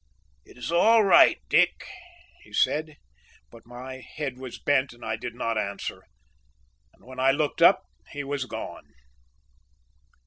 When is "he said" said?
2.41-2.97